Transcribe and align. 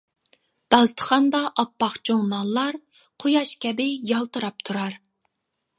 داستىخاندا 0.75 1.41
ئاپئاق 1.63 1.97
چوڭ 2.09 2.23
نانلار، 2.33 2.81
قۇياش 3.25 3.53
كەبى 3.67 3.87
يالتىراپ 4.15 4.69
تۇرار. 4.71 4.99